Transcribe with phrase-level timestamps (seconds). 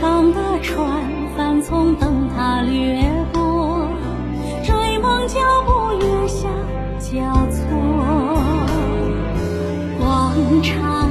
[0.00, 0.86] 港的船
[1.36, 3.86] 帆从灯塔掠过，
[4.64, 6.48] 追梦脚步月下
[6.98, 7.60] 交错，
[9.98, 11.10] 广场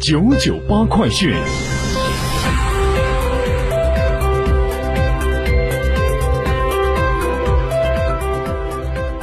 [0.00, 1.30] 九九八快讯。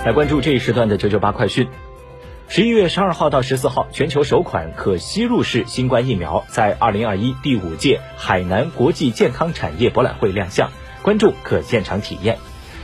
[0.05, 1.67] 来关注这一时段的九九八快讯。
[2.47, 10.69] 十一月十二号到十四号，全球首款可吸入式新冠疫苗在二零二一第五届海南国际健康产业博览会亮相，
[11.01, 12.37] 观众可现场体验。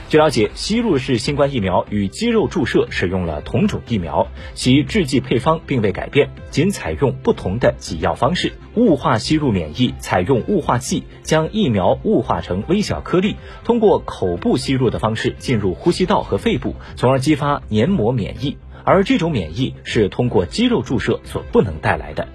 [0.09, 8.53] 据了解，吸入式新冠疫苗与肌肉注射使用了同种疫苗，其制剂配方并未改变，仅采用不同的给药方式。
[8.75, 18.57] 雾化吸入免疫采用雾化器将疫苗雾化成微小颗粒，通过口部吸入的方式进入呼吸道和肺部，从而激发黏膜免疫。
[18.83, 22.27] 而这种免疫是通过肌肉注射所不能带来的。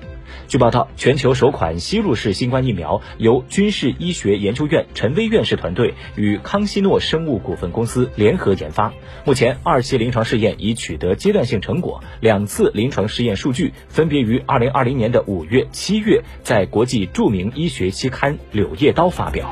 [0.48, 8.94] 据报道，全球首款吸入式新冠疫苗由军事医学研究院陈薇院士团队与康希诺生物股份公司联合研发。
[9.26, 19.50] 目前，二期临床试验已取得阶段性成果，两次临床试验数据分别于二零二零年的五月、七月在国际著名医学期刊《柳叶刀》发表。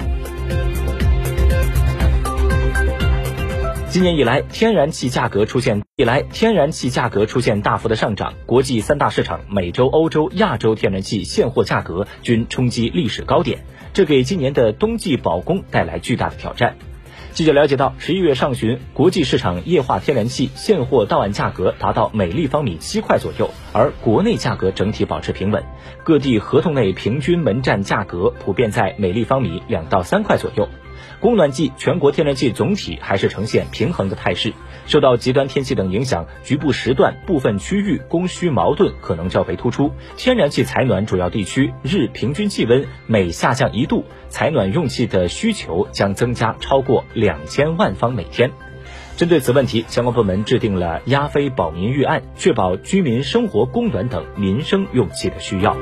[3.97, 13.65] 今年以来，天然气价格出现以来天然气价格出现大幅的上涨，国际三大市场美洲、欧洲、亚洲天然气现货价格均冲击历史高点，
[13.95, 16.77] 这给今年的冬季保供带来巨大的挑战。
[17.33, 25.65] 记者了解到，十一月上旬，国际市场液化天然气现货到岸价格达到每立方米七块左右，而国内价格整体保持平稳，
[26.05, 30.69] 各地合同内平均门站价格普遍在每立方米两到三块左右。
[31.21, 34.53] 供暖季，全国天然气总体还是呈现平衡的态势。
[34.87, 39.93] 受到极端天气等影响，局部时段、部分区域供需矛盾可能较为突出。
[40.17, 48.51] 天然气采暖主要地区日平均气温每下降一度，采暖用气的需求将增加超过两千万方每天。
[49.17, 55.75] 针对此问题，相关部门制定了压非保民预案，确保居民生活供暖等民生用气的需要。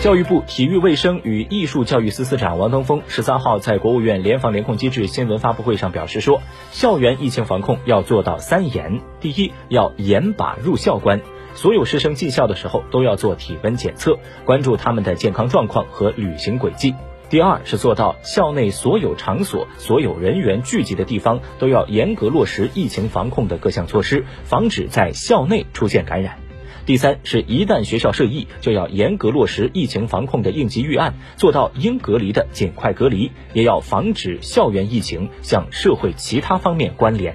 [0.00, 6.40] 教育部体育卫生与艺术教育司司长王登峰十三号在国务院联防联控机制新闻发布会上表示说，
[6.72, 11.20] 校园疫情防控要做到三严：第一，要严把入校关，
[11.52, 16.94] 所有师生进校的时候都要做体温检测，关注他们的健康状况和旅行轨迹；
[17.28, 26.39] 第二是做到校内所有场所、所有人员聚集的地方都要严格落实疫情防控的各项措施，防止在校内出现感染。
[26.86, 37.34] 第三是，一旦学校涉疫，就要严格落实疫情防控的应急预案，做到应隔离的尽快隔离，也要防止校园疫情向社会其他方面关联。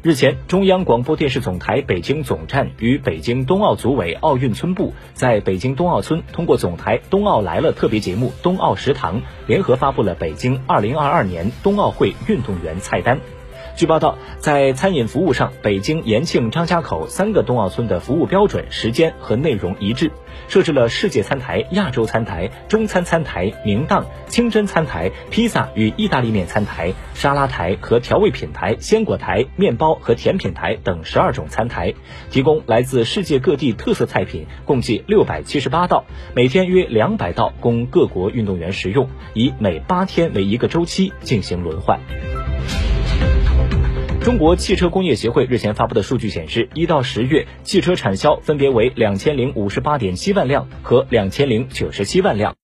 [0.00, 13.18] 日前，中央广播电视总台北京总站与北京冬奥组委奥运村部在北京冬奥村通过总台《冬奥来了》特别节目《冬奥食堂》，联合发布了北京2022年冬奥会运动员菜单。
[13.78, 20.10] 据报道，在餐饮服务上，北京、延庆、张家口三个冬奥村的服务标准、时间和内容一致，
[20.48, 31.94] 设置了世界餐台、亚洲餐台、中餐餐台、明档、清真餐台、披萨与意大利面餐台、沙拉台和调味品台、鲜果台、面包和甜品台等十二种餐台，
[32.32, 36.04] 提供来自世界各地特色菜品，共计六百七十八道，
[36.34, 42.00] 每天约两百道，供各国运动员食用，以每八天为一个周期进行轮换。
[44.20, 52.54] 中国汽车工业协会日前发布的数据显示，一到十月，汽车产销分别为两千零五十八点七万辆和两千零九十七万辆，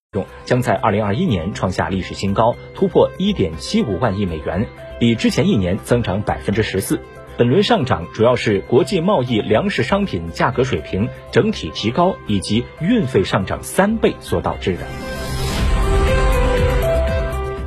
[0.44, 4.66] 将在二零二一年创下历史新高，突破一点七五万亿美元，
[4.98, 7.00] 比之前一年增长百分之十四。
[7.38, 15.13] 本轮上涨主要是国际贸易粮食商品价格水平整体提高以及运费上涨三倍所导致的。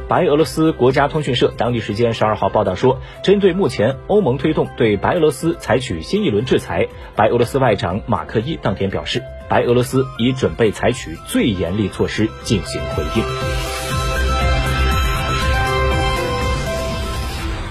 [0.08, 13.77] 白俄罗斯国家通讯社当地时间十二号报道说，针对目前欧盟推动对白俄罗斯采取新一轮制裁，白俄罗斯外长马克伊当天表示，白俄罗斯已准备采取最严厉措施进行回应。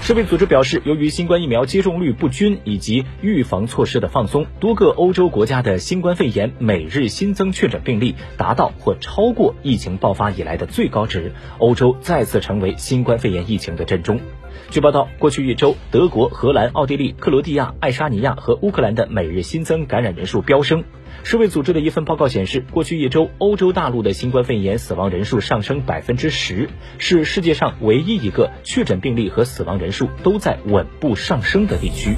[0.07, 14.21] 世卫组织表示，由于新冠疫苗接种率不均以及预防措施的放松，多个欧洲国家的新冠肺炎每日新增确诊病例达到或超过疫情爆发以来的最高值，欧洲再次成为新冠肺炎疫情的震中。
[14.69, 20.83] 据报道，过去一周，德国、荷兰、奥地利、克罗地亚、爱沙尼亚和乌克兰的每日新增感染人数飙升。
[21.23, 32.15] 世卫组织的一份报告显示，过去一周，欧洲大陆的新冠肺炎死亡人数上升百分之十，是世界上唯一一个确诊病例和死亡人数都在稳步上升的地区。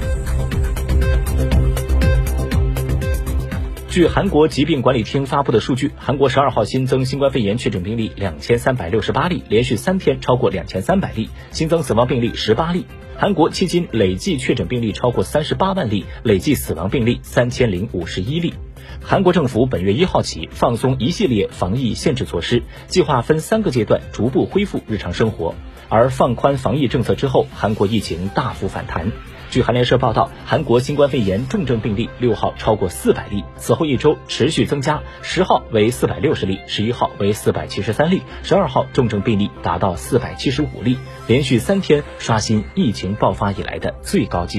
[3.90, 12.86] 据韩国疾病管理厅发布的数据，韩国十二号新增新冠肺炎确诊病例两千三百六十八例，连续三天超过两千三百例，新增死亡病例十八例。
[13.16, 18.54] 韩国迄今累计确诊病例超过三十八万例，累计死亡病例三千零五十一例。
[19.02, 25.56] 韩国政府本月一号起放松一系列防疫限制措施，计划分三个阶段逐步恢复日常生活。
[25.88, 29.10] 而放宽防疫政策之后，韩国疫情大幅反弹。
[29.50, 44.58] 据韩联社报道，韩国新冠肺炎重症病例六号超过四百例，此后一周持续增加，十号为四百六十例，十一号为四百七十三例，十二号重症病例达到四百七十五例，连续三天刷新疫情爆发以来的最高纪